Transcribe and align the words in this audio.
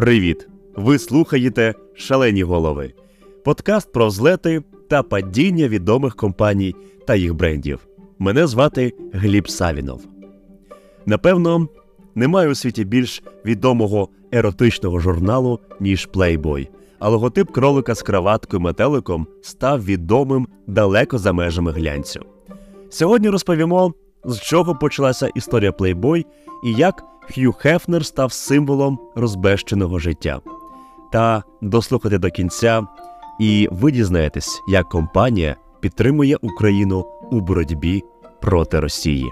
Привіт! 0.00 0.48
Ви 0.76 0.98
слухаєте 0.98 1.74
Шалені 1.94 2.42
голови, 2.42 2.92
подкаст 3.44 3.92
про 3.92 4.10
злети 4.10 4.62
та 4.88 5.02
падіння 5.02 5.68
відомих 5.68 6.16
компаній 6.16 6.74
та 7.06 7.14
їх 7.14 7.34
брендів. 7.34 7.86
Мене 8.18 8.46
звати 8.46 8.92
Гліб 9.12 9.50
Савінов. 9.50 10.06
Напевно, 11.06 11.68
немає 12.14 12.48
у 12.48 12.54
світі 12.54 12.84
більш 12.84 13.22
відомого 13.44 14.08
еротичного 14.32 14.98
журналу, 14.98 15.60
ніж 15.80 16.08
Playboy, 16.12 16.68
а 16.98 17.08
логотип 17.08 17.50
кролика 17.50 17.94
з 17.94 18.02
краваткою 18.02 18.60
метеликом 18.60 19.26
став 19.42 19.84
відомим 19.84 20.48
далеко 20.66 21.18
за 21.18 21.32
межами 21.32 21.72
глянцю. 21.72 22.20
Сьогодні 22.90 23.28
розповімо, 23.28 23.94
з 24.24 24.40
чого 24.40 24.74
почалася 24.74 25.28
історія 25.34 25.70
Playboy 25.70 26.24
і 26.64 26.72
як 26.72 27.04
Х'ю 27.30 27.52
Хефнер 27.52 28.06
став 28.06 28.32
символом 28.32 28.98
розбещеного 29.14 29.98
життя. 29.98 30.40
Та 31.12 31.42
дослухайте 31.62 32.18
до 32.18 32.30
кінця, 32.30 32.86
і 33.40 33.68
ви 33.70 33.92
дізнаєтесь, 33.92 34.62
як 34.68 34.88
компанія 34.88 35.56
підтримує 35.80 36.36
Україну 36.42 37.06
у 37.30 37.40
боротьбі 37.40 38.02
проти 38.40 38.80
Росії. 38.80 39.30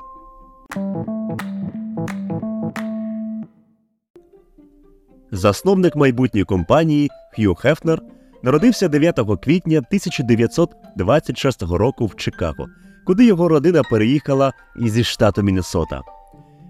Засновник 5.31 5.97
майбутньої 5.97 6.45
компанії 6.45 7.09
Х'ю 7.35 7.55
Хефнер 7.55 8.03
народився 8.43 8.89
9 8.89 9.21
квітня 9.43 9.79
1926 9.79 11.63
року 11.63 12.07
в 12.07 12.17
Чикаго, 12.17 12.67
куди 13.07 13.25
його 13.25 13.49
родина 13.49 13.83
переїхала 13.83 14.53
зі 14.77 15.05
штату 15.05 15.43
Міннесота. 15.43 16.03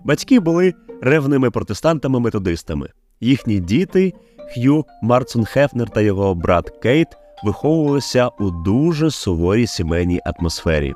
Батьки 0.04 0.40
були 0.40 0.74
ревними 1.00 1.50
протестантами-методистами. 1.50 2.88
Їхні 3.20 3.60
діти 3.60 4.12
Х'ю 4.54 4.84
Марцун 5.02 5.44
Хефнер 5.44 5.90
та 5.90 6.00
його 6.00 6.34
брат 6.34 6.70
Кейт 6.82 7.08
виховувалися 7.44 8.28
у 8.28 8.50
дуже 8.50 9.10
суворій 9.10 9.66
сімейній 9.66 10.20
атмосфері. 10.24 10.94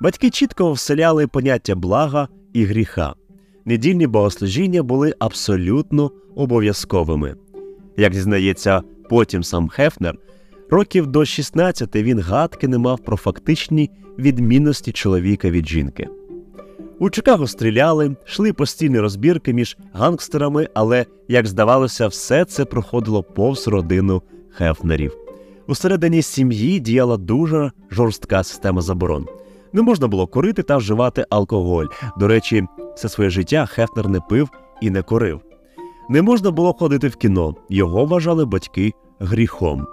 Батьки 0.00 0.30
чітко 0.30 0.72
вселяли 0.72 1.26
поняття 1.26 1.74
блага 1.74 2.28
і 2.52 2.64
гріха. 2.64 3.14
Недільні 3.64 4.06
богослужіння 4.06 4.82
були 4.82 5.14
абсолютно 5.18 6.10
обов'язковими. 6.34 7.34
Як 7.96 8.14
зізнається 8.14 8.82
потім 9.10 9.42
сам 9.42 9.68
Хефнер, 9.68 10.14
років 10.70 11.06
до 11.06 11.24
16 11.24 11.96
він 11.96 12.20
гадки 12.20 12.68
не 12.68 12.78
мав 12.78 12.98
про 12.98 13.16
фактичні 13.16 13.90
відмінності 14.18 14.92
чоловіка 14.92 15.50
від 15.50 15.68
жінки. 15.68 16.08
У 16.98 17.10
Чикаго 17.10 17.46
стріляли, 17.46 18.16
йшли 18.26 18.52
постійні 18.52 18.98
розбірки 19.00 19.52
між 19.52 19.76
гангстерами, 19.92 20.68
але, 20.74 21.06
як 21.28 21.46
здавалося, 21.46 22.06
все 22.08 22.44
це 22.44 22.64
проходило 22.64 23.22
повз 23.22 23.68
родину 23.68 24.22
Хефнерів. 24.50 25.16
Усередині 25.66 26.22
сім'ї 26.22 26.80
діяла 26.80 27.16
дуже 27.16 27.72
жорстка 27.90 28.42
система 28.42 28.82
заборон. 28.82 29.26
Не 29.72 29.82
можна 29.82 30.08
було 30.08 30.26
курити 30.26 30.62
та 30.62 30.76
вживати 30.76 31.26
алкоголь. 31.30 31.86
До 32.18 32.28
речі, 32.28 32.66
все 32.94 33.08
своє 33.08 33.30
життя 33.30 33.66
Хефнер 33.66 34.08
не 34.08 34.20
пив 34.20 34.48
і 34.80 34.90
не 34.90 35.02
курив. 35.02 35.40
Не 36.08 36.22
можна 36.22 36.50
було 36.50 36.72
ходити 36.72 37.08
в 37.08 37.16
кіно, 37.16 37.54
його 37.68 38.04
вважали 38.04 38.44
батьки 38.44 38.92
гріхом. 39.18 39.86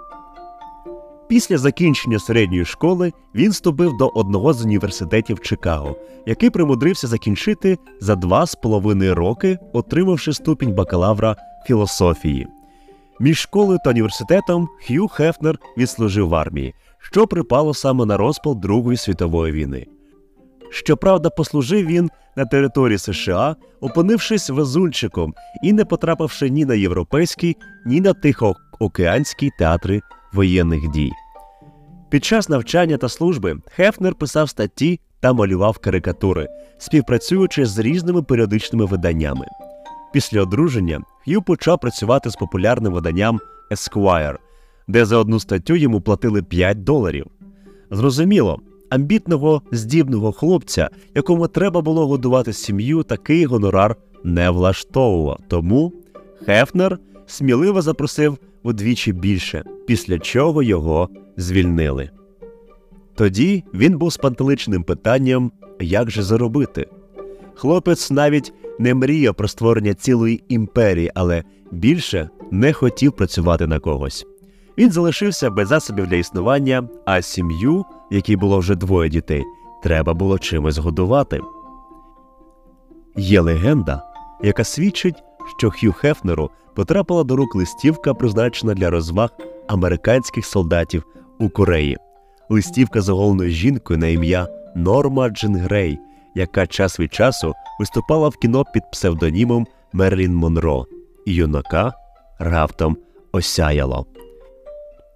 Після 1.32 1.58
закінчення 1.58 2.18
середньої 2.18 2.64
школи 2.64 3.12
він 3.34 3.50
вступив 3.50 3.96
до 3.96 4.08
одного 4.08 4.52
з 4.52 4.64
університетів 4.64 5.40
Чикаго, 5.40 5.96
який 6.26 6.50
примудрився 6.50 7.06
закінчити 7.06 7.78
за 8.00 8.16
два 8.16 8.46
з 8.46 8.54
половиною 8.54 9.14
роки, 9.14 9.58
отримавши 9.72 10.32
ступінь 10.32 10.74
бакалавра 10.74 11.36
філософії. 11.66 12.46
Між 13.20 13.38
школою 13.38 13.78
та 13.84 13.90
університетом 13.90 14.68
Х'ю 14.80 15.08
Хефнер 15.08 15.58
відслужив 15.76 16.28
в 16.28 16.34
армії, 16.34 16.74
що 16.98 17.26
припало 17.26 17.74
саме 17.74 18.06
на 18.06 18.16
розпал 18.16 18.56
Другої 18.60 18.96
світової 18.96 19.52
війни. 19.52 19.86
Щоправда, 20.70 21.30
послужив 21.30 21.86
він 21.86 22.10
на 22.36 22.44
території 22.44 22.98
США, 22.98 23.56
опинившись 23.80 24.50
везунчиком 24.50 25.34
і 25.62 25.72
не 25.72 25.84
потрапивши 25.84 26.50
ні 26.50 26.64
на 26.64 26.74
європейський, 26.74 27.56
ні 27.86 28.00
на 28.00 28.12
тихоокеанський 28.12 29.50
театри 29.58 30.02
воєнних 30.32 30.90
дій. 30.90 31.12
Під 32.12 32.24
час 32.24 32.48
навчання 32.48 32.96
та 32.96 33.08
служби 33.08 33.56
Хефнер 33.66 34.14
писав 34.14 34.48
статті 34.48 35.00
та 35.20 35.32
малював 35.32 35.78
карикатури, 35.78 36.48
співпрацюючи 36.78 37.66
з 37.66 37.78
різними 37.78 38.22
періодичними 38.22 38.84
виданнями. 38.84 39.46
Після 40.12 40.42
одруження 40.42 41.02
Х'ю 41.24 41.42
почав 41.42 41.80
працювати 41.80 42.30
з 42.30 42.34
популярним 42.34 42.92
виданням 42.92 43.40
Esquire, 43.70 44.36
де 44.88 45.04
за 45.04 45.16
одну 45.16 45.40
статтю 45.40 45.76
йому 45.76 46.00
платили 46.00 46.42
5 46.42 46.84
доларів. 46.84 47.26
Зрозуміло, 47.90 48.60
амбітного 48.90 49.62
здібного 49.72 50.32
хлопця, 50.32 50.90
якому 51.14 51.48
треба 51.48 51.80
було 51.80 52.06
годувати 52.06 52.52
сім'ю, 52.52 53.02
такий 53.02 53.44
гонорар 53.44 53.96
не 54.24 54.50
влаштовував. 54.50 55.38
Тому 55.48 55.92
Хефнер 56.46 56.98
сміливо 57.26 57.82
запросив 57.82 58.38
удвічі 58.62 59.12
більше, 59.12 59.64
після 59.86 60.18
чого 60.18 60.62
його 60.62 61.08
звільнили. 61.36 62.10
Тоді 63.14 63.64
він 63.74 63.98
був 63.98 64.12
спантеличним 64.12 64.82
питанням, 64.82 65.52
як 65.80 66.10
же 66.10 66.22
заробити. 66.22 66.86
Хлопець 67.54 68.10
навіть 68.10 68.52
не 68.78 68.94
мріяв 68.94 69.34
про 69.34 69.48
створення 69.48 69.94
цілої 69.94 70.44
імперії, 70.48 71.10
але 71.14 71.44
більше 71.70 72.30
не 72.50 72.72
хотів 72.72 73.12
працювати 73.12 73.66
на 73.66 73.78
когось. 73.78 74.26
Він 74.78 74.90
залишився 74.90 75.50
без 75.50 75.68
засобів 75.68 76.06
для 76.06 76.16
існування, 76.16 76.88
а 77.04 77.22
сім'ю, 77.22 77.84
якій 78.10 78.36
було 78.36 78.58
вже 78.58 78.74
двоє 78.74 79.10
дітей, 79.10 79.44
треба 79.82 80.14
було 80.14 80.38
чимось 80.38 80.78
годувати. 80.78 81.40
Є 83.16 83.40
легенда, 83.40 84.02
яка 84.42 84.64
свідчить, 84.64 85.22
що 85.58 85.70
Х'ю 85.70 85.92
Хефнеру 85.92 86.50
потрапила 86.74 87.24
до 87.24 87.36
рук 87.36 87.54
листівка, 87.54 88.14
призначена 88.14 88.74
для 88.74 88.90
розваг 88.90 89.30
американських 89.68 90.46
солдатів 90.46 91.04
у 91.38 91.48
Кореї. 91.48 91.98
Листівка 92.48 93.00
з 93.00 93.08
оголеною 93.08 93.50
жінкою 93.50 93.98
на 93.98 94.06
ім'я 94.06 94.48
Норма 94.76 95.28
Джин 95.28 95.56
Грей, 95.56 95.98
яка 96.34 96.66
час 96.66 97.00
від 97.00 97.14
часу 97.14 97.54
виступала 97.80 98.28
в 98.28 98.36
кіно 98.36 98.64
під 98.74 98.82
псевдонімом 98.92 99.66
Мерлін 99.92 100.34
Монро, 100.34 100.86
і 101.26 101.34
юнака 101.34 101.92
раптом 102.38 102.96
осяяло. 103.32 104.06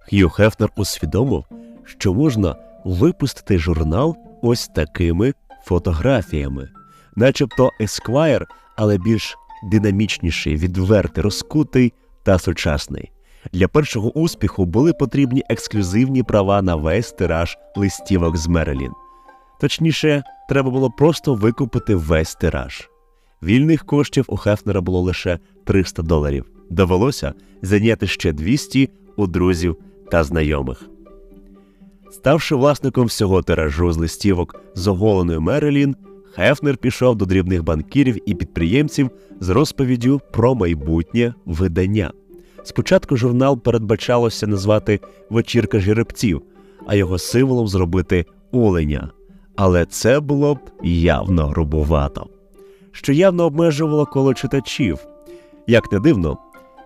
Х'ю 0.09 0.29
Хефнер 0.29 0.69
усвідомив, 0.77 1.45
що 1.85 2.13
можна 2.13 2.55
випустити 2.85 3.57
журнал 3.57 4.15
ось 4.41 4.67
такими 4.67 5.33
фотографіями, 5.63 6.69
начебто 7.15 7.71
Esquire, 7.81 8.45
але 8.75 8.97
більш 8.97 9.37
динамічніший, 9.63 10.55
відвертий, 10.55 11.23
розкутий 11.23 11.93
та 12.23 12.39
сучасний. 12.39 13.11
Для 13.53 13.67
першого 13.67 14.11
успіху 14.19 14.65
були 14.65 14.93
потрібні 14.93 15.43
ексклюзивні 15.49 16.23
права 16.23 16.61
на 16.61 16.75
весь 16.75 17.11
тираж 17.11 17.57
листівок 17.75 18.37
з 18.37 18.47
Мерелін. 18.47 18.91
Точніше, 19.61 20.23
треба 20.49 20.71
було 20.71 20.91
просто 20.91 21.35
викупити 21.35 21.95
весь 21.95 22.35
тираж. 22.35 22.89
Вільних 23.43 23.85
коштів 23.85 24.25
у 24.27 24.37
Хефнера 24.37 24.81
було 24.81 25.01
лише 25.01 25.39
300 25.65 26.03
доларів. 26.03 26.45
Довелося 26.69 27.33
зайняти 27.61 28.07
ще 28.07 28.33
200 28.33 28.89
у 29.15 29.27
друзів 29.27 29.77
та 30.11 30.23
знайомих. 30.23 30.89
Ставши 32.11 32.55
власником 32.55 33.05
всього 33.05 33.41
тиражу 33.41 33.91
з 33.91 33.97
листівок 33.97 34.61
з 34.75 34.87
оголеною 34.87 35.41
Мерелін, 35.41 35.95
Хефнер 36.37 36.77
пішов 36.77 37.15
до 37.15 37.25
дрібних 37.25 37.63
банкірів 37.63 38.17
і 38.29 38.35
підприємців 38.35 39.09
з 39.39 39.49
розповіддю 39.49 40.21
про 40.31 40.55
майбутнє 40.55 41.33
видання. 41.45 42.11
Спочатку 42.63 43.17
журнал 43.17 43.59
передбачалося 43.59 44.47
назвати 44.47 44.99
Вечірка 45.29 45.79
жеребців, 45.79 46.41
а 46.87 46.95
його 46.95 47.17
символом 47.17 47.67
зробити 47.67 48.25
оленя. 48.51 49.11
Але 49.55 49.85
це 49.85 50.19
було 50.19 50.55
б 50.55 50.59
явно 50.83 51.47
грубувато, 51.47 52.27
що 52.91 53.13
явно 53.13 53.45
обмежувало 53.45 54.05
коло 54.05 54.33
читачів. 54.33 54.99
Як 55.67 55.91
не 55.91 55.99
дивно, 55.99 56.37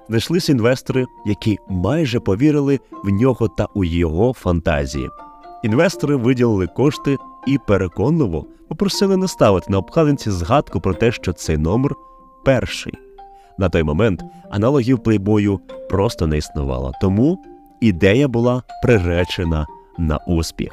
знайшлися 0.07 0.51
інвестори, 0.51 1.05
які 1.25 1.57
майже 1.69 2.19
повірили 2.19 2.79
в 3.03 3.09
нього 3.09 3.47
та 3.47 3.67
у 3.75 3.83
його 3.83 4.33
фантазії. 4.33 5.09
Інвестори 5.63 6.15
виділили 6.15 6.67
кошти 6.67 7.17
і 7.47 7.57
переконливо 7.67 8.45
попросили 8.69 9.17
не 9.17 9.27
ставити 9.27 9.67
на 9.69 9.77
обкладинці 9.77 10.31
згадку 10.31 10.81
про 10.81 10.93
те, 10.93 11.11
що 11.11 11.33
цей 11.33 11.57
номер 11.57 11.91
перший. 12.45 12.93
На 13.57 13.69
той 13.69 13.83
момент 13.83 14.23
аналогів 14.49 15.03
плейбою 15.03 15.59
просто 15.89 16.27
не 16.27 16.37
існувало, 16.37 16.91
тому 17.01 17.43
ідея 17.81 18.27
була 18.27 18.63
приречена 18.83 19.67
на 19.97 20.17
успіх. 20.17 20.71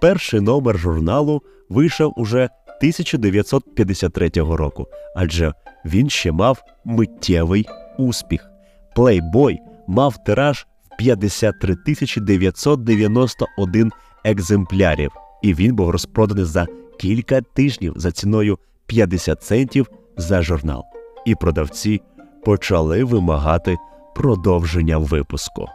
Перший 0.00 0.40
номер 0.40 0.78
журналу 0.78 1.42
вийшов 1.68 2.12
уже 2.16 2.48
1953 2.78 4.30
року, 4.34 4.86
адже 5.16 5.54
він 5.84 6.10
ще 6.10 6.32
мав 6.32 6.62
миттєвий 6.84 7.66
успіх. 7.98 8.50
Playboy 8.96 9.56
мав 9.86 10.24
тираж 10.24 10.66
в 10.92 10.96
53 10.96 11.76
тисячі 11.86 12.20
991 12.20 13.92
екземплярів, 14.24 15.10
і 15.44 15.54
він 15.54 15.74
був 15.74 15.90
розпроданий 15.90 16.44
за 16.44 16.66
кілька 16.98 17.40
тижнів 17.40 17.92
за 17.96 18.12
ціною 18.12 18.58
50 18.86 19.42
центів 19.42 19.90
за 20.16 20.42
журнал. 20.42 20.84
І 21.26 21.34
продавці 21.34 22.00
почали 22.44 23.04
вимагати 23.04 23.76
продовження 24.14 24.98
випуску. 24.98 25.66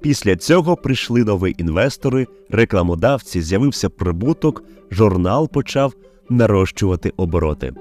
Після 0.00 0.36
цього 0.36 0.76
прийшли 0.76 1.24
нові 1.24 1.54
інвестори, 1.58 2.26
рекламодавці, 2.50 3.42
з'явився 3.42 3.88
прибуток, 3.88 4.64
журнал 4.90 5.48
почав 5.48 5.94
нарощувати 6.30 7.12
обороти. 7.16 7.72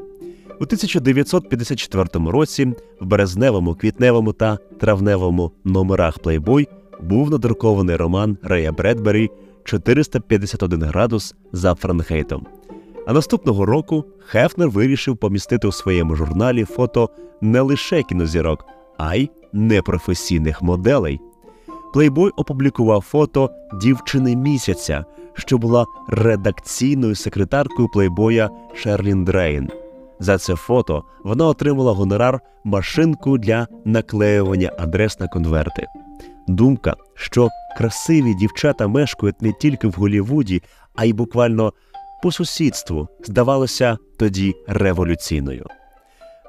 У 0.50 0.64
1954 0.64 2.32
році 2.32 2.66
в 3.02 3.06
березневому, 3.06 3.76
квітневому 3.76 4.34
та 4.34 4.58
травневому 4.80 5.52
номерах 5.64 6.20
Playboy 6.20 6.68
був 7.02 7.32
надрукований 7.32 7.96
роман 7.96 8.38
Рея 8.44 8.72
Бредбері 8.72 9.30
451 9.64 10.84
градус 10.84 11.36
за 11.52 11.76
Фаренгейтом. 11.76 12.46
А 13.08 13.14
наступного 13.14 13.66
року 13.66 14.06
Хефнер 14.20 14.70
вирішив 14.70 15.18
помістити 15.18 15.68
у 15.68 15.72
своєму 15.72 16.16
журналі 16.16 16.64
фото 16.64 17.10
не 17.42 17.62
лише 17.62 18.04
кінозірок, 18.04 18.66
а 18.98 19.16
й 19.16 19.30
непрофесійних 19.54 20.62
моделей. 20.62 21.20
Плейбой 21.94 22.32
опублікував 22.38 23.02
фото 23.02 23.50
дівчини 23.82 24.36
місяця, 24.36 25.06
що 25.34 25.58
була 25.58 25.86
редакційною 26.08 27.16
секретаркою 27.16 27.90
плейбоя 27.90 28.50
Шерлін 28.74 29.26
Дрейн. 29.26 29.70
За 30.20 30.38
це 30.38 30.56
фото 30.56 31.04
вона 31.24 31.48
отримала 31.48 31.92
гонорар 31.92 32.40
машинку 32.64 33.38
для 33.38 33.68
наклеювання 33.86 34.72
адрес 34.80 35.20
на 35.20 35.28
конверти. 35.28 35.88
Думка, 36.48 36.96
що 37.14 37.50
красиві 37.78 38.34
дівчата 38.34 38.88
мешкають 38.88 39.42
не 39.42 39.54
тільки 39.54 39.88
в 39.88 39.92
Голівуді, 39.92 40.62
а 40.96 41.06
й 41.06 41.14
буквально 41.14 41.74
по 42.24 42.32
сусідству, 42.32 43.08
здавалося 43.24 43.98
тоді 44.20 44.56
революційною. 44.68 45.66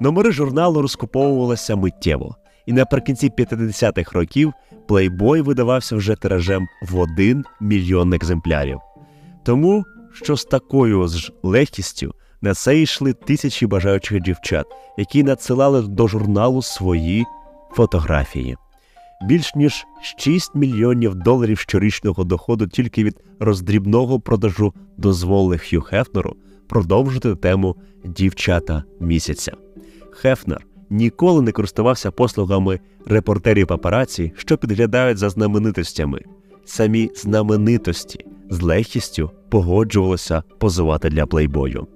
Номери 0.01 0.33
журналу 0.33 0.83
розкуповувалися 0.83 1.77
миттєво, 1.77 2.37
і 2.67 2.73
наприкінці 2.73 3.31
50-х 3.31 4.13
років 4.13 4.53
Playboy 4.89 5.43
видавався 5.43 5.97
вже 5.97 6.15
тиражем 6.15 6.67
в 6.83 6.99
1 6.99 7.45
мільйон 7.61 8.13
екземплярів. 8.13 8.79
Тому 9.45 9.85
що 10.13 10.37
з 10.37 10.45
такою 10.45 11.09
ж 11.09 11.33
легкістю 11.43 12.15
на 12.41 12.55
це 12.55 12.81
йшли 12.81 13.13
тисячі 13.13 13.67
бажаючих 13.67 14.23
дівчат, 14.23 14.67
які 14.99 15.23
надсилали 15.23 15.83
до 15.83 16.09
журналу 16.09 16.63
свої 16.63 17.25
фотографії. 17.71 18.57
Більш 19.23 19.55
ніж 19.55 19.87
6 20.19 20.55
мільйонів 20.55 21.15
доларів 21.15 21.59
щорічного 21.59 22.25
доходу 22.25 22.67
тільки 22.67 23.05
від 23.05 23.21
роздрібного 23.41 24.21
продажу 24.21 24.75
дозволили 24.97 25.59
Х'ю 25.59 25.81
Хефнеру 25.81 26.37
продовжити 26.67 27.35
тему 27.35 27.77
дівчата 28.05 28.85
місяця. 29.01 29.53
Хефнер 30.11 30.67
ніколи 30.91 31.43
не 31.43 31.53
користувався 31.53 32.11
послугами 32.11 32.81
репортерів 33.07 33.67
папараці, 33.67 34.33
що 34.37 34.59
підглядають 34.59 35.19
за 35.19 35.31
знаменитостями. 35.31 36.23
Самі 36.65 37.11
знаменитості 37.15 38.25
з 38.51 38.63
легкістю 38.63 39.31
погоджувалися 39.49 40.43
позувати 40.59 41.09
для 41.09 41.27
плейбою. 41.27 41.87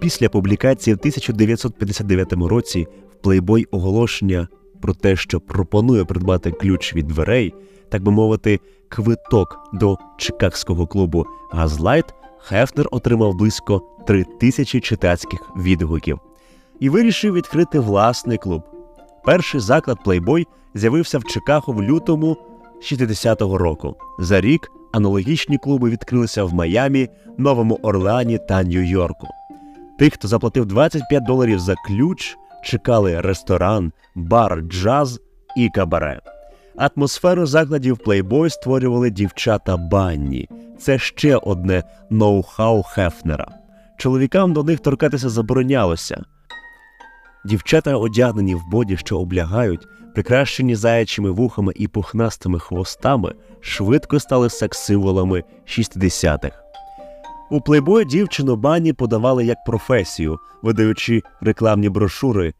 Після 0.00 0.28
публікації 0.28 0.94
в 0.94 0.98
1959 0.98 2.32
році 2.32 2.86
в 3.12 3.22
плейбой 3.22 3.64
оголошення 3.70 4.48
про 4.86 4.94
те, 4.94 5.16
що 5.16 5.40
пропонує 5.40 6.04
придбати 6.04 6.50
ключ 6.50 6.94
від 6.94 7.06
дверей, 7.06 7.54
так 7.88 8.02
би 8.02 8.12
мовити, 8.12 8.60
квиток 8.88 9.70
до 9.72 9.98
чикагського 10.18 10.86
клубу 10.86 11.26
Газлайт, 11.52 12.04
Хефнер 12.38 12.88
отримав 12.90 13.34
близько 13.34 13.82
три 14.06 14.24
тисячі 14.40 14.80
читацьких 14.80 15.50
відгуків 15.56 16.20
і 16.80 16.88
вирішив 16.88 17.34
відкрити 17.34 17.78
власний 17.78 18.38
клуб. 18.38 18.62
Перший 19.24 19.60
заклад 19.60 19.98
Playboy 20.06 20.46
з'явився 20.74 21.18
в 21.18 21.24
Чикаго 21.24 21.72
в 21.72 21.82
лютому 21.82 22.36
60-го 22.82 23.58
року. 23.58 23.96
За 24.18 24.40
рік 24.40 24.70
аналогічні 24.92 25.58
клуби 25.58 25.90
відкрилися 25.90 26.44
в 26.44 26.54
Майамі, 26.54 27.08
Новому 27.38 27.78
Орлеані 27.82 28.38
та 28.48 28.62
Нью-Йорку. 28.62 29.26
Тих, 29.98 30.14
хто 30.14 30.28
заплатив 30.28 30.66
25 30.66 31.24
доларів 31.24 31.58
за 31.58 31.74
ключ, 31.74 32.36
чекали 32.66 33.20
ресторан, 33.20 33.92
бар, 34.14 34.60
джаз 34.60 35.20
і 35.56 35.68
кабаре. 35.68 36.20
Атмосферу 36.76 37.46
закладів 37.46 37.96
Playboy 38.06 38.50
створювали 38.50 39.10
дівчата 39.10 39.76
банні. 39.76 40.48
Це 40.78 40.98
ще 40.98 41.36
одне 41.36 41.82
ноу-хау 42.10 42.82
Хефнера. 42.82 43.48
Чоловікам 43.98 44.52
до 44.52 44.62
них 44.62 44.80
торкатися 44.80 45.28
заборонялося. 45.28 46.24
Дівчата, 47.44 47.96
одягнені 47.96 48.54
в 48.54 48.62
боді, 48.70 48.96
що 48.96 49.18
облягають, 49.18 49.86
прикрашені 50.14 50.74
заячими 50.74 51.30
вухами 51.30 51.72
і 51.76 51.88
пухнастими 51.88 52.58
хвостами, 52.58 53.34
швидко 53.60 54.20
стали 54.20 54.50
секс-символами 54.50 55.44
60-х. 55.66 56.65
У 57.50 57.60
плейбой 57.60 58.04
дівчину 58.04 58.56
бані 58.56 58.92
подавали 58.92 59.44
як 59.44 59.64
професію, 59.66 60.38
видаючи 60.62 61.22
рекламні 61.40 61.88
брошури. 61.88 62.54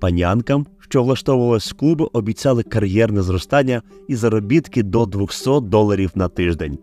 Панянкам, 0.00 0.66
що 0.78 1.02
влаштовувалось 1.02 1.72
в 1.72 1.76
клуби, 1.76 2.08
обіцяли 2.12 2.62
кар'єрне 2.62 3.22
зростання 3.22 3.82
і 4.08 4.16
заробітки 4.16 4.82
до 4.82 5.06
200 5.06 5.60
доларів 5.60 6.10
на 6.14 6.28
тиждень. 6.28 6.78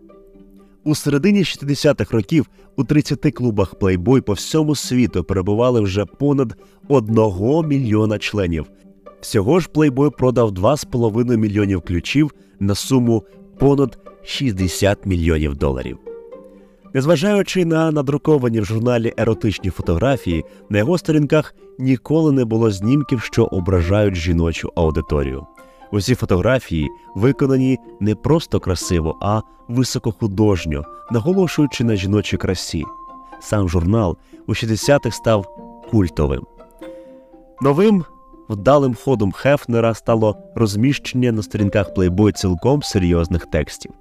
У 0.84 0.94
середині 0.94 1.42
60-х 1.42 2.14
років 2.16 2.46
у 2.76 2.84
30 2.84 3.34
клубах 3.34 3.74
Playboy 3.74 4.20
по 4.20 4.32
всьому 4.32 4.74
світу 4.74 5.24
перебували 5.24 5.80
вже 5.80 6.04
понад 6.04 6.56
1 6.88 7.68
мільйона 7.68 8.18
членів. 8.18 8.66
Всього 9.20 9.60
ж 9.60 9.68
Playboy 9.74 10.10
продав 10.10 10.50
2,5 10.50 11.36
мільйонів 11.36 11.80
ключів 11.80 12.34
на 12.60 12.74
суму 12.74 13.24
понад 13.58 13.98
60 14.22 15.06
мільйонів 15.06 15.54
доларів. 15.54 16.09
Незважаючи 16.94 17.64
на 17.64 17.90
надруковані 17.90 18.60
в 18.60 18.64
журналі 18.64 19.14
еротичні 19.16 19.70
фотографії, 19.70 20.44
на 20.70 20.78
його 20.78 20.98
сторінках 20.98 21.54
ніколи 21.78 22.32
не 22.32 22.44
було 22.44 22.70
знімків, 22.70 23.20
що 23.20 23.44
ображають 23.44 24.14
жіночу 24.14 24.72
аудиторію. 24.76 25.46
Усі 25.92 26.14
фотографії 26.14 26.88
виконані 27.14 27.78
не 28.00 28.14
просто 28.14 28.60
красиво, 28.60 29.18
а 29.20 29.40
високохудожньо, 29.68 30.84
наголошуючи 31.10 31.84
на 31.84 31.96
жіночій 31.96 32.36
красі. 32.36 32.84
Сам 33.40 33.68
журнал 33.68 34.16
у 34.46 34.52
60-х 34.52 35.16
став 35.16 35.56
культовим. 35.90 36.46
Новим 37.62 38.04
вдалим 38.48 38.94
ходом 38.94 39.32
Хефнера 39.32 39.94
стало 39.94 40.36
розміщення 40.54 41.32
на 41.32 41.42
сторінках 41.42 41.96
Playboy 41.96 42.32
цілком 42.32 42.82
серйозних 42.82 43.46
текстів. 43.46 43.92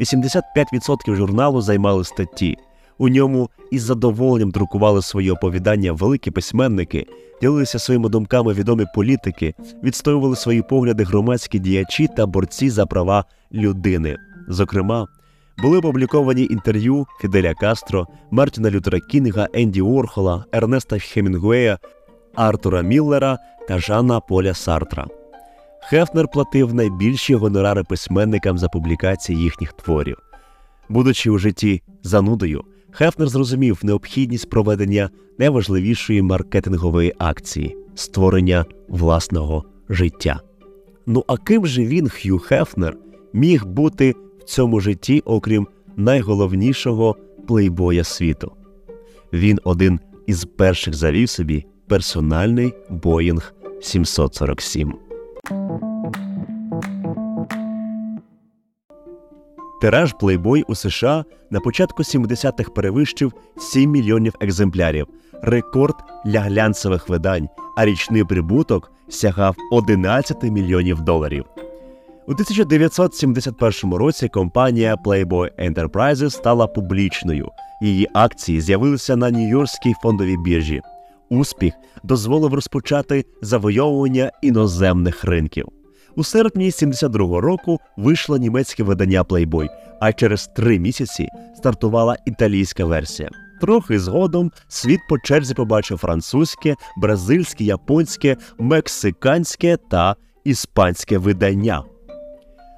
85% 0.00 1.14
журналу 1.14 1.60
займали 1.60 2.04
статті. 2.04 2.56
У 2.98 3.08
ньому 3.08 3.50
із 3.70 3.82
задоволенням 3.82 4.50
друкували 4.50 5.02
свої 5.02 5.30
оповідання 5.30 5.92
великі 5.92 6.30
письменники, 6.30 7.06
ділилися 7.42 7.78
своїми 7.78 8.08
думками 8.08 8.52
відомі 8.52 8.84
політики, 8.94 9.54
відстоювали 9.84 10.36
свої 10.36 10.62
погляди 10.62 11.04
громадські 11.04 11.58
діячі 11.58 12.08
та 12.16 12.26
борці 12.26 12.70
за 12.70 12.86
права 12.86 13.24
людини. 13.52 14.16
Зокрема, 14.48 15.06
були 15.62 15.78
опубліковані 15.78 16.42
інтерв'ю 16.50 17.06
Фіделя 17.20 17.54
Кастро, 17.54 18.06
Мартіна 18.30 18.70
Лютера 18.70 19.00
Кінга, 19.00 19.48
Енді 19.52 19.82
Уорхола, 19.82 20.44
Ернеста 20.52 20.98
Хемінгуея, 20.98 21.78
Артура 22.34 22.82
Міллера 22.82 23.38
та 23.68 23.78
Жана 23.78 24.20
Поля 24.20 24.54
Сартра. 24.54 25.19
Хефнер 25.82 26.28
платив 26.28 26.74
найбільші 26.74 27.34
гонорари 27.34 27.84
письменникам 27.84 28.58
за 28.58 28.68
публікації 28.68 29.38
їхніх 29.38 29.72
творів. 29.72 30.16
Будучи 30.88 31.30
у 31.30 31.38
житті 31.38 31.82
занудою, 32.02 32.64
Хефнер 32.90 33.28
зрозумів 33.28 33.80
необхідність 33.82 34.50
проведення 34.50 35.10
найважливішої 35.38 36.22
маркетингової 36.22 37.14
акції 37.18 37.76
створення 37.94 38.64
власного 38.88 39.64
життя. 39.88 40.40
Ну 41.06 41.24
а 41.26 41.36
ким 41.36 41.66
же 41.66 41.84
він, 41.84 42.08
Х'ю 42.08 42.38
Хефнер, 42.38 42.96
міг 43.32 43.66
бути 43.66 44.14
в 44.40 44.44
цьому 44.44 44.80
житті, 44.80 45.22
окрім 45.24 45.66
найголовнішого 45.96 47.16
плейбоя 47.48 48.04
світу? 48.04 48.52
Він 49.32 49.58
один 49.64 50.00
із 50.26 50.44
перших 50.44 50.94
завів 50.94 51.28
собі 51.28 51.66
персональний 51.88 52.72
Боїнг 52.90 53.54
747. 53.80 55.09
Тираж 59.80 60.14
Playboy 60.14 60.64
у 60.68 60.74
США 60.74 61.24
на 61.50 61.60
початку 61.60 62.02
70-х 62.02 62.70
перевищив 62.70 63.32
7 63.58 63.90
мільйонів 63.90 64.34
екземплярів, 64.40 65.06
рекорд 65.42 65.94
для 66.24 66.40
глянцевих 66.40 67.08
видань, 67.08 67.48
а 67.76 67.84
річний 67.84 68.24
прибуток 68.24 68.92
сягав 69.08 69.56
11 69.72 70.42
мільйонів 70.42 71.00
доларів. 71.00 71.44
У 72.26 72.32
1971 72.32 73.94
році 73.94 74.28
компанія 74.28 74.94
Playboy 74.94 75.70
Enterprises 75.70 76.30
стала 76.30 76.66
публічною. 76.66 77.48
Її 77.82 78.08
акції 78.14 78.60
з'явилися 78.60 79.16
на 79.16 79.30
Нью-Йоркській 79.30 79.94
фондовій 80.02 80.36
біржі. 80.36 80.82
Успіх 81.30 81.74
дозволив 82.02 82.54
розпочати 82.54 83.24
завойовування 83.42 84.32
іноземних 84.42 85.24
ринків. 85.24 85.66
У 86.16 86.24
серпні 86.24 86.70
72-го 86.70 87.40
року 87.40 87.80
вийшло 87.96 88.36
німецьке 88.36 88.82
видання 88.82 89.22
Playboy, 89.22 89.68
а 90.00 90.12
через 90.12 90.46
три 90.46 90.78
місяці 90.78 91.28
стартувала 91.56 92.16
італійська 92.26 92.84
версія. 92.84 93.30
Трохи 93.60 94.00
згодом 94.00 94.50
світ 94.68 95.00
по 95.08 95.18
черзі 95.18 95.54
побачив 95.54 95.98
французьке, 95.98 96.74
бразильське, 96.96 97.64
японське, 97.64 98.36
мексиканське 98.58 99.76
та 99.90 100.16
іспанське 100.44 101.18
видання. 101.18 101.82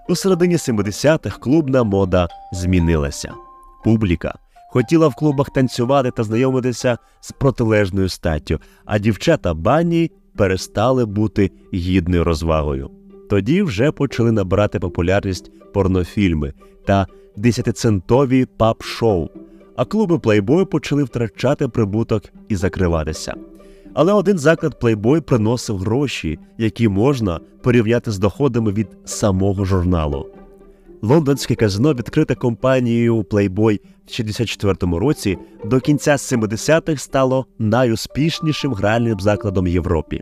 У 0.09 0.16
середині 0.16 0.56
70-х 0.56 1.38
клубна 1.38 1.82
мода 1.82 2.28
змінилася. 2.52 3.32
Публіка 3.85 4.35
хотіла 4.73 5.09
в 5.09 5.14
клубах 5.14 5.50
танцювати 5.50 6.11
та 6.11 6.23
знайомитися 6.23 6.99
з 7.21 7.33
протилежною 7.33 8.09
статтю, 8.09 8.59
а 8.85 8.99
дівчата 8.99 9.55
бані 9.55 10.11
перестали 10.37 11.05
бути 11.05 11.50
гідною 11.75 12.25
розвагою. 12.25 12.91
Тоді 13.31 13.62
вже 13.62 13.93
почали 13.93 14.33
набирати 14.33 14.79
популярність 14.79 15.50
порнофільми 15.73 16.52
та 16.87 17.07
десятицентові 17.37 18.47
пап-шоу, 18.57 19.29
а 19.76 19.85
клуби 19.85 20.19
плейбою 20.19 20.67
почали 20.67 21.05
втрачати 21.05 21.69
прибуток 21.69 22.23
і 22.49 22.57
закриватися. 22.57 23.35
Але 23.95 24.12
один 24.12 24.38
заклад 24.38 24.76
Playboy 24.81 25.21
приносив 25.21 25.79
гроші, 25.79 26.38
які 26.59 26.88
можна 26.88 27.41
порівняти 27.62 28.11
з 28.11 28.19
доходами 28.19 28.73
від 28.73 28.88
самого 29.05 29.64
журналу. 29.64 30.26
Лондонське 31.04 31.54
казино, 31.54 31.94
відкрите 31.94 32.35
компанією 32.35 33.23
Playboy 33.23 33.80
в 34.06 34.11
64-му 34.11 34.99
році, 34.99 35.38
до 35.64 35.80
кінця 35.80 36.12
70-х 36.12 37.02
стало 37.02 37.47
найуспішнішим 37.59 38.75
гральним 38.75 39.21
закладом 39.21 39.66
Європі. 39.66 40.21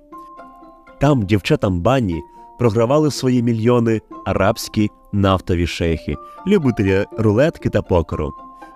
Там 1.01 1.23
дівчатам 1.23 1.81
бані 1.81 2.21
програвали 2.59 3.11
свої 3.11 3.43
мільйони 3.43 4.01
арабські 4.27 4.91
нафтові 5.13 5.67
шейхи, 5.67 6.17
любителі 6.47 7.05
рулетки 7.19 7.69
та 7.71 7.83
покеру. 7.83 8.31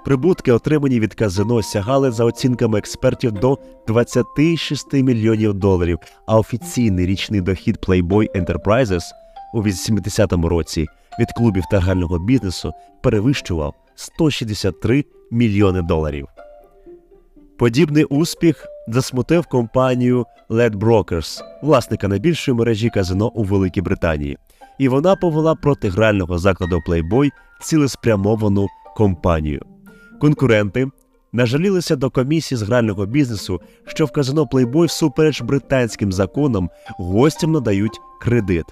Прибутки, 0.04 0.52
отримані 0.52 1.00
від 1.00 1.14
казино, 1.14 1.62
сягали 1.62 2.10
за 2.10 2.24
оцінками 2.24 2.78
експертів 2.78 3.32
до 3.32 3.58
26 3.86 4.92
мільйонів 4.92 5.54
доларів, 5.54 5.98
а 6.26 6.38
офіційний 6.38 7.06
річний 7.06 7.40
дохід 7.40 7.78
Playboy 7.82 8.26
Enterprises 8.36 9.02
у 9.54 9.62
80-му 9.62 10.48
році 10.48 10.86
від 11.18 11.32
клубів 11.32 11.64
та 11.70 11.80
грального 11.80 12.18
бізнесу 12.18 12.72
перевищував 13.02 13.74
163 13.94 15.04
мільйони 15.30 15.82
доларів. 15.82 16.28
Подібний 17.58 18.04
успіх 18.04 18.66
засмутив 18.88 19.46
компанію 19.46 20.26
LED 20.50 20.76
Brokers, 20.76 21.40
власника 21.62 22.08
найбільшої 22.08 22.56
мережі 22.56 22.90
казино 22.90 23.28
у 23.28 23.44
Великій 23.44 23.80
Британії, 23.80 24.38
і 24.78 24.88
вона 24.88 25.16
повела 25.16 25.54
проти 25.54 25.88
грального 25.88 26.38
закладу 26.38 26.82
Playboy 26.88 27.30
цілеспрямовану 27.60 28.66
компанію. 28.96 29.62
Конкуренти 30.20 30.88
нажалілися 31.32 31.96
до 31.96 32.10
комісії 32.10 32.58
з 32.58 32.62
грального 32.62 33.06
бізнесу, 33.06 33.60
що 33.86 34.06
в 34.06 34.10
казино 34.10 34.44
Playboy 34.44 34.84
всупереч 34.84 35.42
британським 35.42 36.12
законам 36.12 36.70
гостям 36.98 37.52
надають 37.52 38.00
кредит. 38.20 38.64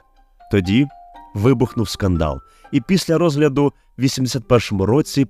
Тоді 0.51 0.87
вибухнув 1.35 1.89
скандал, 1.89 2.41
і 2.73 2.81
після 2.81 3.19
розгляду 3.19 3.73
в 3.99 4.03
81-му 4.03 4.87
році 4.87 5.25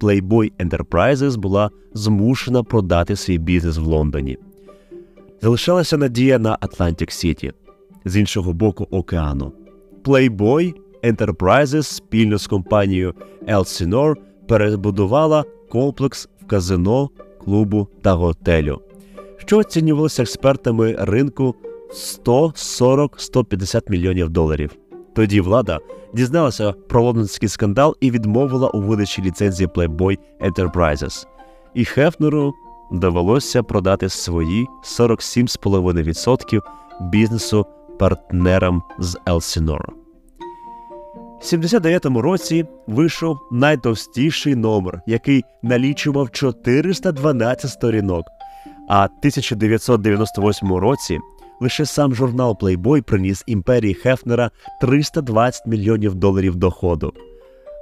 Playboy 0.00 0.52
Enterprises 0.58 1.36
була 1.36 1.70
змушена 1.94 2.62
продати 2.62 3.16
свій 3.16 3.38
бізнес 3.38 3.76
в 3.76 3.82
Лондоні. 3.82 4.38
Залишалася 5.42 5.96
надія 5.96 6.38
на 6.38 6.58
Атлантик 6.60 7.12
Сіті 7.12 7.52
з 8.04 8.16
іншого 8.16 8.52
боку 8.52 8.88
океану. 8.90 9.52
Playboy 10.04 10.74
Enterprises 11.02 11.82
спільно 11.82 12.38
з 12.38 12.46
компанією 12.46 13.14
Elsinore 13.48 14.14
перебудувала 14.48 15.44
комплекс 15.68 16.28
в 16.42 16.46
казино, 16.46 17.10
клубу 17.44 17.88
та 18.02 18.12
готелю, 18.12 18.80
що 19.36 19.58
оцінювалося 19.58 20.22
експертами 20.22 20.96
ринку 20.98 21.54
140-150 21.90 23.90
мільйонів 23.90 24.30
доларів. 24.30 24.70
Тоді 25.14 25.40
влада 25.40 25.78
дізналася 26.14 26.72
про 26.72 27.02
лондонський 27.02 27.48
скандал 27.48 27.96
і 28.00 28.10
відмовила 28.10 28.68
у 28.68 28.80
видачі 28.80 29.22
ліцензії 29.22 29.68
Playboy 29.68 30.18
Enterprises. 30.40 31.26
І 31.74 31.84
Хефнеру 31.84 32.54
довелося 32.92 33.62
продати 33.62 34.08
свої 34.08 34.66
47,5% 34.98 36.60
бізнесу 37.00 37.66
партнерам 37.98 38.82
з 38.98 39.16
Elsinore. 39.26 39.88
В 41.40 41.46
79-му 41.46 42.22
році 42.22 42.66
вийшов 42.86 43.38
найтовстіший 43.52 44.54
номер, 44.54 45.00
який 45.06 45.44
налічував 45.62 46.30
412 46.30 47.70
сторінок. 47.70 48.24
А 48.88 49.00
в 49.02 49.04
1998 49.04 50.74
році 50.74 51.18
лише 51.60 51.86
сам 51.86 52.14
журнал 52.14 52.58
Playboy 52.60 53.02
приніс 53.02 53.44
імперії 53.46 53.94
Хефнера 53.94 54.50
320 54.80 55.66
мільйонів 55.66 56.14
доларів 56.14 56.56
доходу. 56.56 57.12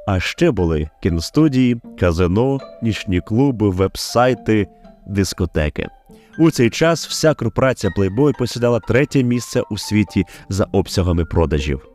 А 0.06 0.20
ще 0.20 0.50
були 0.50 0.90
кіностудії, 1.02 1.80
казино, 2.00 2.58
нічні 2.82 3.20
клуби, 3.20 3.70
вебсайти, 3.70 4.66
дискотеки. 5.06 5.88
У 6.38 6.50
цей 6.50 6.70
час 6.70 7.06
вся 7.06 7.34
корпорація 7.34 7.92
Playboy 7.98 8.38
посідала 8.38 8.80
третє 8.80 9.22
місце 9.22 9.62
у 9.70 9.78
світі 9.78 10.24
за 10.48 10.64
обсягами 10.64 11.24
продажів. 11.24 11.88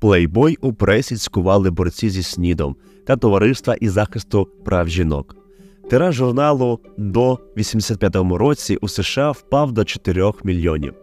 Плейбой 0.00 0.58
у 0.60 0.72
пресі 0.72 1.16
цькували 1.16 1.70
борці 1.70 2.10
зі 2.10 2.22
снідом 2.22 2.76
та 3.06 3.16
товариства 3.16 3.74
із 3.74 3.92
захисту 3.92 4.48
прав 4.64 4.88
жінок. 4.88 5.36
Тираж 5.90 6.14
журналу 6.14 6.80
до 6.96 7.38
85-му 7.56 8.38
році 8.38 8.76
у 8.80 8.88
США 8.88 9.30
впав 9.30 9.72
до 9.72 9.84
4 9.84 10.32
мільйонів. 10.44 10.94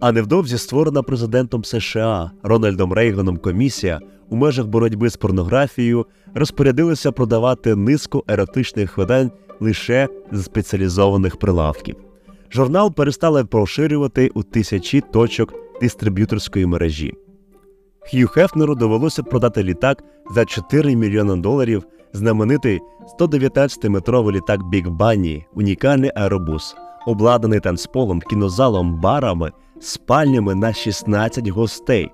А 0.00 0.12
невдовзі 0.12 0.58
створена 0.58 1.02
президентом 1.02 1.64
США 1.64 2.30
Рональдом 2.42 2.92
Рейганом 2.92 3.36
комісія 3.36 4.00
у 4.28 4.36
межах 4.36 4.66
боротьби 4.66 5.10
з 5.10 5.16
порнографією 5.16 6.06
розпорядилася 6.34 7.12
продавати 7.12 7.76
низку 7.76 8.24
еротичних 8.28 8.98
видань 8.98 9.30
лише 9.60 10.08
з 10.32 10.44
спеціалізованих 10.44 11.36
прилавків. 11.36 11.96
Журнал 12.52 12.94
перестали 12.94 13.44
поширювати 13.44 14.30
у 14.34 14.42
тисячі 14.42 15.00
точок 15.00 15.54
дистриб'юторської 15.80 16.66
мережі. 16.66 17.14
Хью 18.10 18.28
Хефнеру 18.28 18.74
довелося 18.74 19.22
продати 19.22 19.62
літак 19.62 20.04
за 20.34 20.44
4 20.44 20.96
мільйони 20.96 21.36
доларів, 21.36 21.84
знаменитий 22.16 22.80
119-метровий 23.18 24.32
літак 24.32 24.62
Біг 24.62 24.88
Банні, 24.88 25.46
унікальний 25.54 26.10
аеробус, 26.14 26.76
обладнаний 27.06 27.60
танцполом, 27.60 28.20
кінозалом, 28.20 29.00
барами, 29.00 29.52
спальнями 29.80 30.54
на 30.54 30.72
16 30.72 31.48
гостей. 31.48 32.10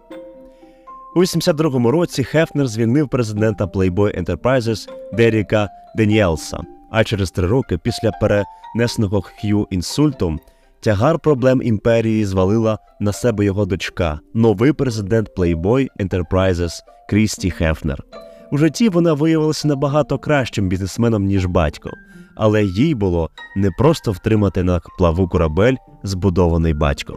У 1.16 1.20
82-му 1.20 1.90
році 1.90 2.24
Хефнер 2.24 2.66
звільнив 2.66 3.08
президента 3.08 3.64
Playboy 3.64 4.22
Enterprises 4.22 4.88
Деріка 5.12 5.68
Деніелса. 5.96 6.60
А 6.90 7.04
через 7.04 7.30
три 7.30 7.46
роки 7.46 7.78
після 7.78 8.10
перенесеного 8.10 9.22
Хью 9.22 9.66
інсультом 9.70 10.40
Тягар 10.80 11.18
проблем 11.18 11.62
імперії 11.62 12.24
звалила 12.24 12.78
на 13.00 13.12
себе 13.12 13.44
його 13.44 13.64
дочка, 13.64 14.20
новий 14.34 14.72
президент 14.72 15.30
Playboy 15.36 15.88
Enterprises 16.00 16.72
Крісті 17.08 17.50
Хефнер. 17.50 18.04
У 18.52 18.58
житті 18.58 18.88
вона 18.88 19.12
виявилася 19.12 19.68
набагато 19.68 20.18
кращим 20.18 20.68
бізнесменом, 20.68 21.24
ніж 21.24 21.46
батько, 21.46 21.90
але 22.36 22.64
їй 22.64 22.94
було 22.94 23.30
не 23.56 23.70
просто 23.70 24.12
втримати 24.12 24.62
на 24.62 24.80
плаву 24.98 25.28
корабель, 25.28 25.74
збудований 26.02 26.74
батьком. 26.74 27.16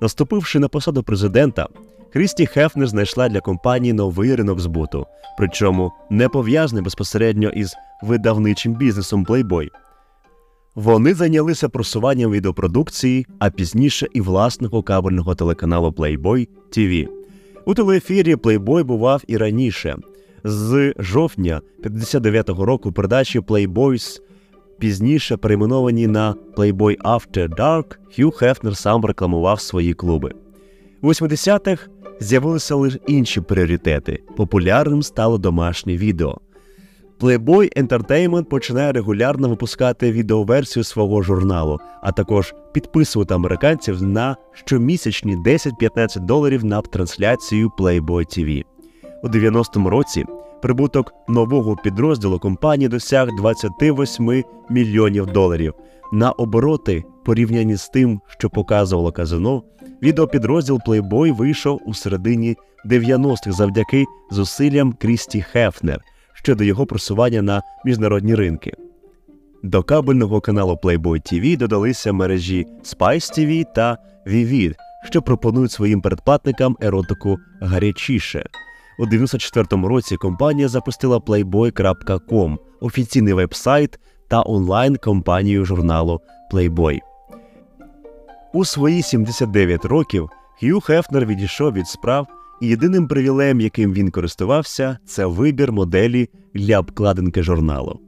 Наступивши 0.00 0.58
на 0.58 0.68
посаду 0.68 1.02
президента, 1.02 1.68
Крісті 2.12 2.46
Хефнер 2.46 2.88
знайшла 2.88 3.28
для 3.28 3.40
компанії 3.40 3.92
новий 3.92 4.36
ринок 4.36 4.60
збуту, 4.60 5.06
причому 5.38 5.92
не 6.10 6.28
пов'язаний 6.28 6.84
безпосередньо 6.84 7.48
із 7.48 7.74
видавничим 8.02 8.74
бізнесом 8.74 9.26
Playboy– 9.26 9.68
вони 10.74 11.14
зайнялися 11.14 11.68
просуванням 11.68 12.30
відеопродукції, 12.30 13.26
а 13.38 13.50
пізніше 13.50 14.06
і 14.12 14.20
власного 14.20 14.82
кабельного 14.82 15.34
телеканалу 15.34 15.88
Playboy 15.88 16.48
TV. 16.76 17.08
У 17.66 17.74
телеефірі 17.74 18.36
Плейбой 18.36 18.82
бував 18.82 19.22
і 19.26 19.36
раніше. 19.36 19.96
З 20.44 20.94
жовтня 20.98 21.60
59-го 21.84 22.64
року 22.64 22.92
передачі 22.92 23.40
Playboys, 23.40 24.20
пізніше 24.78 25.36
перейменовані 25.36 26.06
на 26.06 26.34
Playboy 26.56 26.96
After 27.02 27.48
Dark, 27.48 27.96
Хью 28.16 28.30
Хефнер 28.30 28.76
сам 28.76 29.04
рекламував 29.04 29.60
свої 29.60 29.94
клуби. 29.94 30.32
У 31.02 31.08
80-х 31.08 31.88
з'явилися 32.20 32.74
лише 32.74 32.98
інші 33.06 33.40
пріоритети. 33.40 34.22
Популярним 34.36 35.02
стало 35.02 35.38
домашнє 35.38 35.96
відео. 35.96 36.40
Playboy 37.24 37.82
Entertainment 37.82 38.44
починає 38.44 38.92
регулярно 38.92 39.48
випускати 39.48 40.12
відеоверсію 40.12 40.84
свого 40.84 41.22
журналу, 41.22 41.78
а 42.02 42.12
також 42.12 42.54
підписувати 42.72 43.34
американців 43.34 44.02
на 44.02 44.36
щомісячні 44.52 45.36
10-15 45.36 46.20
доларів 46.20 46.64
на 46.64 46.80
трансляцію 46.80 47.70
Playboy 47.78 48.38
TV. 48.38 48.64
У 49.22 49.28
90-му 49.28 49.90
році 49.90 50.24
прибуток 50.62 51.12
нового 51.28 51.76
підрозділу 51.76 52.38
компанії 52.38 52.88
досяг 52.88 53.28
28 53.38 54.44
мільйонів 54.70 55.26
доларів. 55.26 55.74
На 56.12 56.30
обороти, 56.30 57.04
порівняні 57.24 57.76
з 57.76 57.88
тим, 57.88 58.20
що 58.28 58.50
показувало 58.50 59.12
казино, 59.12 59.62
відеопідрозділ 60.02 60.80
Playboy 60.86 61.36
вийшов 61.36 61.80
у 61.86 61.94
середині 61.94 62.56
90-х 62.86 63.52
завдяки 63.52 64.04
зусиллям 64.30 64.92
Крісті 64.92 65.42
Хефнер 65.42 66.00
щодо 66.44 66.64
його 66.64 66.86
просування 66.86 67.42
на 67.42 67.62
міжнародні 67.84 68.34
ринки. 68.34 68.72
До 69.62 69.82
кабельного 69.82 70.40
каналу 70.40 70.78
Playboy 70.82 71.32
TV 71.32 71.56
додалися 71.56 72.12
мережі 72.12 72.66
Spice 72.82 73.38
TV 73.38 73.64
та 73.74 73.98
Vivid, 74.26 74.74
що 75.04 75.22
пропонують 75.22 75.72
своїм 75.72 76.00
передплатникам 76.00 76.76
еротику 76.80 77.38
гарячіше. 77.60 78.46
У 78.98 79.06
94-му 79.06 79.88
році 79.88 80.16
компанія 80.16 80.68
запустила 80.68 81.18
Playboy.com, 81.18 82.58
офіційний 82.80 83.32
веб-сайт 83.32 83.98
та 84.28 84.42
онлайн-компанію 84.46 85.64
журналу 85.64 86.20
Playboy. 86.52 87.00
У 88.52 88.64
свої 88.64 89.02
79 89.02 89.84
років 89.84 90.28
Хью 90.60 90.80
Хефнер 90.80 91.26
відійшов 91.26 91.72
від 91.72 91.86
справ, 91.86 92.26
і 92.60 92.68
єдиним 92.68 93.08
привілеєм, 93.08 93.60
яким 93.60 93.92
він 93.92 94.10
користувався, 94.10 94.98
це 95.04 95.26
вибір 95.26 95.72
моделі 95.72 96.28
для 96.54 96.78
обкладинки 96.78 97.42
журналу. 97.42 98.00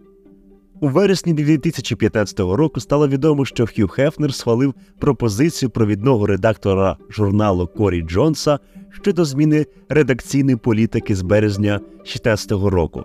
У 0.81 0.89
вересні 0.89 1.33
2015 1.33 2.41
року 2.41 2.81
стало 2.81 3.09
відомо, 3.09 3.45
що 3.45 3.67
Хью 3.67 3.89
Хефнер 3.89 4.35
схвалив 4.35 4.75
пропозицію 4.99 5.71
провідного 5.71 6.27
редактора 6.27 6.97
журналу 7.11 7.67
Корі 7.67 8.03
Джонса 8.03 8.59
щодо 9.03 9.25
зміни 9.25 9.67
редакційної 9.89 10.57
політики 10.57 11.15
з 11.15 11.23
березня 11.23 11.79
2016 11.79 12.53
року. 12.53 13.05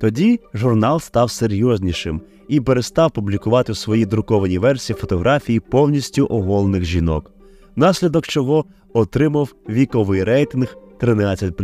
Тоді 0.00 0.40
журнал 0.54 1.00
став 1.00 1.30
серйознішим 1.30 2.20
і 2.48 2.60
перестав 2.60 3.10
публікувати 3.10 3.72
в 3.72 3.76
своїй 3.76 4.06
друкованій 4.06 4.58
версії 4.58 4.96
фотографії 5.00 5.60
повністю 5.60 6.26
оголених 6.30 6.84
жінок, 6.84 7.32
внаслідок 7.76 8.26
чого 8.26 8.64
отримав 8.92 9.54
віковий 9.68 10.24
рейтинг 10.24 10.76
13. 10.98 11.60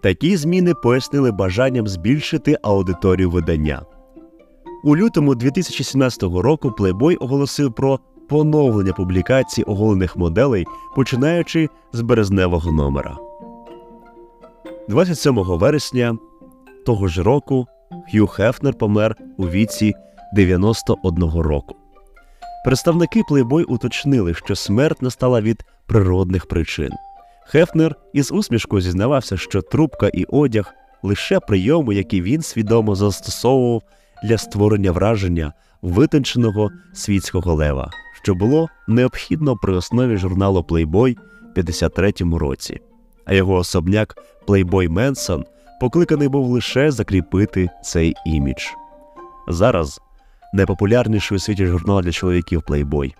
Такі 0.00 0.36
зміни 0.36 0.74
пояснили 0.74 1.32
бажанням 1.32 1.88
збільшити 1.88 2.58
аудиторію 2.62 3.30
видання. 3.30 3.82
У 4.84 4.96
лютому 4.96 5.34
2017 5.34 6.22
року 6.22 6.74
Playboy 6.78 7.16
оголосив 7.20 7.72
про 7.72 8.00
поновлення 8.28 8.92
публікації 8.92 9.64
оголених 9.64 10.16
моделей, 10.16 10.66
починаючи 10.96 11.68
з 11.92 12.00
березневого 12.00 12.72
номера. 12.72 13.16
27 14.88 15.34
вересня 15.34 16.18
того 16.86 17.08
ж 17.08 17.22
року 17.22 17.66
Хью 18.12 18.26
Хефнер 18.26 18.74
помер 18.74 19.16
у 19.36 19.48
віці 19.48 19.94
91 20.34 21.30
року. 21.30 21.77
Представники 22.68 23.22
Playboy 23.22 23.64
уточнили, 23.64 24.34
що 24.34 24.56
смерть 24.56 25.02
настала 25.02 25.40
від 25.40 25.64
природних 25.86 26.46
причин. 26.46 26.90
Хефнер 27.46 27.96
із 28.12 28.32
усмішкою 28.32 28.82
зізнавався, 28.82 29.36
що 29.36 29.62
трубка 29.62 30.08
і 30.08 30.24
одяг 30.24 30.74
лише 31.02 31.40
прийоми, 31.40 31.94
які 31.94 32.22
він 32.22 32.42
свідомо 32.42 32.94
застосовував 32.94 33.82
для 34.24 34.38
створення 34.38 34.92
враження 34.92 35.52
витонченого 35.82 36.70
світського 36.92 37.54
лева, 37.54 37.90
що 38.22 38.34
було 38.34 38.68
необхідно 38.88 39.56
при 39.56 39.72
основі 39.72 40.16
журналу 40.16 40.60
Playboy 40.60 41.16
в 41.54 41.58
53-му 41.58 42.38
році. 42.38 42.80
А 43.24 43.34
його 43.34 43.54
особняк 43.54 44.18
Playboy 44.46 44.88
Менсон 44.88 45.44
покликаний 45.80 46.28
був 46.28 46.48
лише 46.48 46.90
закріпити 46.90 47.70
цей 47.84 48.14
імідж. 48.26 48.62
Зараз 49.48 50.00
найпопулярніший 50.54 51.36
у 51.36 51.38
світі 51.38 51.66
журнал 51.66 52.00
для 52.02 52.12
чоловіків 52.12 52.62
Playboy. 52.68 53.14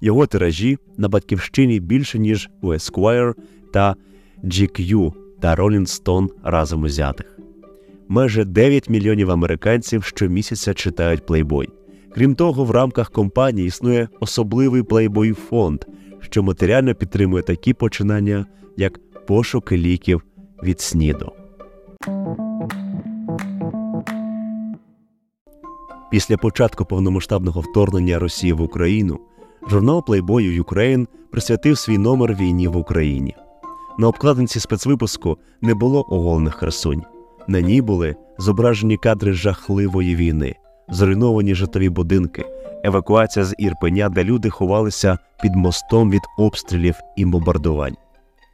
Його 0.00 0.26
тиражі 0.26 0.78
на 0.96 1.08
батьківщині 1.08 1.80
більше, 1.80 2.18
ніж 2.18 2.50
у 2.62 2.72
Esquire 2.72 3.34
та 3.72 3.94
GQ 4.44 5.12
та 5.40 5.54
Rolling 5.54 6.02
Stone 6.02 6.28
разом 6.42 6.82
узятих. 6.82 7.38
Майже 8.08 8.44
9 8.44 8.88
мільйонів 8.88 9.30
американців 9.30 10.04
щомісяця 10.04 10.74
читають 10.74 11.22
Playboy. 11.22 11.68
Крім 12.14 12.34
того, 12.34 12.64
в 12.64 12.70
рамках 12.70 13.10
компанії 13.10 13.66
існує 13.66 14.08
особливий 14.20 14.82
Playboy 14.82 15.34
фонд, 15.34 15.84
що 16.20 16.42
матеріально 16.42 16.94
підтримує 16.94 17.42
такі 17.42 17.74
починання, 17.74 18.46
як 18.76 19.00
пошуки 19.26 19.76
ліків 19.76 20.22
від 20.62 20.80
СНІДу. 20.80 21.32
Після 26.14 26.36
початку 26.36 26.84
повномасштабного 26.84 27.60
вторгнення 27.60 28.18
Росії 28.18 28.52
в 28.52 28.62
Україну 28.62 29.18
журнал 29.68 30.04
Playboy 30.08 30.62
Ukraine 30.62 31.06
присвятив 31.32 31.78
свій 31.78 31.98
номер 31.98 32.34
війні 32.34 32.68
в 32.68 32.76
Україні. 32.76 33.36
На 33.98 34.08
обкладинці 34.08 34.60
спецвипуску 34.60 35.38
не 35.60 35.74
було 35.74 36.06
оголених 36.08 36.58
красунь. 36.58 37.02
На 37.48 37.60
ній 37.60 37.82
були 37.82 38.16
зображені 38.38 38.96
кадри 38.96 39.32
жахливої 39.32 40.16
війни, 40.16 40.54
зруйновані 40.88 41.54
житлові 41.54 41.88
будинки, 41.88 42.44
евакуація 42.84 43.44
з 43.44 43.54
Ірпеня, 43.58 44.08
де 44.08 44.24
люди 44.24 44.50
ховалися 44.50 45.18
під 45.42 45.56
мостом 45.56 46.10
від 46.10 46.22
обстрілів 46.38 46.94
і 47.16 47.24
бомбардувань. 47.24 47.96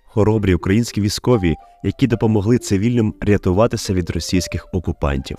Хоробрі 0.04 0.54
українські 0.54 1.00
військові, 1.00 1.56
які 1.84 2.06
допомогли 2.06 2.58
цивільним 2.58 3.14
рятуватися 3.20 3.94
від 3.94 4.10
російських 4.10 4.68
окупантів. 4.72 5.38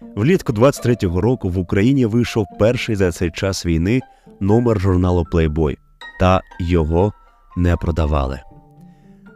Влітку 0.00 0.52
23-го 0.52 1.20
року 1.20 1.48
в 1.48 1.58
Україні 1.58 2.06
вийшов 2.06 2.46
перший 2.58 2.96
за 2.96 3.12
цей 3.12 3.30
час 3.30 3.66
війни 3.66 4.00
номер 4.40 4.80
журналу 4.80 5.26
Playboy, 5.32 5.76
та 6.20 6.42
його 6.60 7.12
не 7.56 7.76
продавали. 7.76 8.40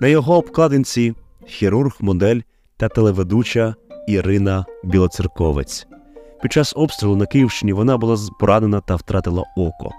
На 0.00 0.08
його 0.08 0.36
обкладинці 0.36 1.14
хірург, 1.46 1.96
модель 2.00 2.40
та 2.76 2.88
телеведуча 2.88 3.74
Ірина 4.08 4.64
Білоцерковець. 4.84 5.86
Під 6.42 6.52
час 6.52 6.72
обстрілу 6.76 7.16
на 7.16 7.26
Київщині 7.26 7.72
вона 7.72 7.98
була 7.98 8.16
поранена 8.40 8.80
та 8.80 8.96
втратила 8.96 9.44
око. 9.56 9.90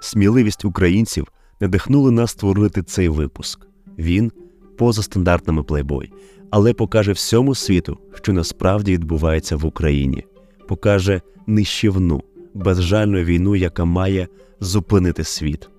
Сміливість 0.00 0.64
українців 0.64 1.32
надихнули 1.60 2.10
нас 2.10 2.30
створити 2.30 2.82
цей 2.82 3.08
випуск. 3.08 3.66
Він 3.98 4.32
поза 4.76 5.02
стандартними 5.02 5.62
плейбой, 5.62 6.12
але 6.50 6.72
покаже 6.72 7.12
всьому 7.12 7.54
світу, 7.54 7.98
що 8.14 8.32
насправді 8.32 8.92
відбувається 8.92 9.56
в 9.56 9.66
Україні, 9.66 10.24
покаже 10.68 11.20
нищівну, 11.46 12.22
безжальну 12.54 13.22
війну, 13.22 13.56
яка 13.56 13.84
має 13.84 14.28
зупинити 14.60 15.24
світ, 15.24 15.70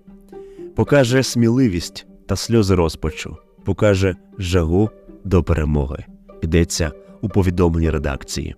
покаже 0.76 1.24
сміливість 1.24 2.06
та 2.26 2.36
сльози 2.36 2.76
розпачу, 2.76 3.38
покаже 3.64 4.16
жагу 4.38 4.90
до 5.24 5.44
перемоги. 5.44 6.06
Йдеться 6.42 6.92
у 7.22 7.30
повідомленні 7.30 7.90
редакції. 7.90 8.56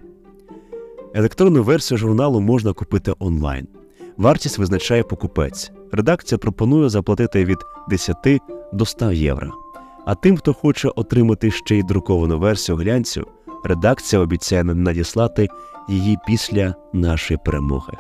Електронну 1.13 1.63
версію 1.63 1.98
журналу 1.98 2.41
можна 2.41 2.74
купити 2.74 3.13
онлайн. 3.19 3.67
Вартість 4.17 4.58
визначає 4.58 5.04
покупець. 5.04 5.71
Редакція 5.91 6.38
пропонує 6.39 6.89
заплатити 6.89 7.45
від 7.45 7.58
10 7.89 8.15
до 8.74 8.86
100 8.86 9.12
євро. 9.12 9.64
А 10.06 10.15
тим, 10.15 10.38
хто 10.38 10.54
хоче 10.54 10.89
отримати 10.89 11.52
ще 11.52 11.76
й 11.76 11.84
друковану 11.84 12.39
версію 12.39 12.76
глянцю, 12.76 13.28
редакція 13.63 14.22
обіцяє 14.22 14.63
надіслати 14.63 15.48
її 15.89 16.18
після 16.28 16.76
нашої 16.94 17.39
перемоги. 17.46 17.94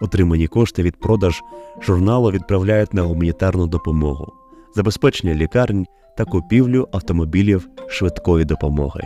Отримані 0.00 0.46
кошти 0.46 0.82
від 0.82 1.00
продаж 1.00 1.42
журналу 1.80 2.30
відправляють 2.30 2.94
на 2.94 3.02
гуманітарну 3.02 3.66
допомогу, 3.66 4.32
забезпечення 4.74 5.34
лікарень 5.34 5.86
та 6.16 6.24
купівлю 6.24 6.88
автомобілів 6.92 7.68
швидкої 7.88 8.44
допомоги. 8.44 9.02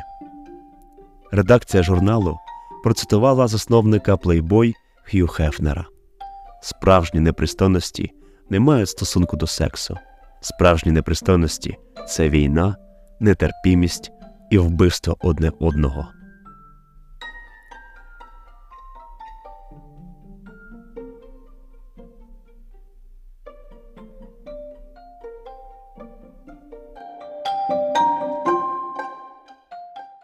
Редакція 1.30 1.82
журналу 1.82 2.38
процитувала 2.82 3.48
засновника 3.48 4.14
Playboy 4.14 4.74
Хью 5.10 5.26
Хефнера. 5.26 5.84
Справжні 6.62 7.20
непристойності 7.20 8.10
не 8.50 8.60
мають 8.60 8.88
стосунку 8.88 9.36
до 9.36 9.46
сексу. 9.46 9.96
Справжні 10.44 10.92
непристойності 10.92 11.76
це 12.08 12.28
війна, 12.28 12.76
нетерпімість 13.20 14.12
і 14.50 14.58
вбивство 14.58 15.16
одне 15.20 15.52
одного. 15.60 16.08